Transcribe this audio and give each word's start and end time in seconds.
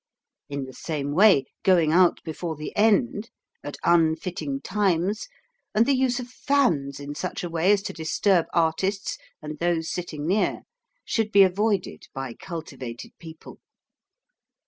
In 0.49 0.65
the 0.65 0.73
same 0.73 1.11
way, 1.11 1.45
going 1.61 1.91
out 1.91 2.23
before 2.23 2.55
the 2.55 2.75
end, 2.75 3.29
at 3.63 3.77
unfitting 3.83 4.59
times, 4.61 5.27
and 5.75 5.85
the 5.85 5.93
use 5.95 6.19
of 6.19 6.27
fans 6.27 6.99
in 6.99 7.13
such 7.13 7.43
a 7.43 7.49
way 7.51 7.71
as 7.71 7.83
to 7.83 7.93
disturb 7.93 8.47
artists 8.51 9.19
and 9.43 9.59
those 9.59 9.91
sitting 9.91 10.25
near 10.25 10.63
should 11.05 11.31
be 11.31 11.43
avoided 11.43 12.07
by 12.15 12.33
cultivated 12.33 13.11
people. 13.19 13.59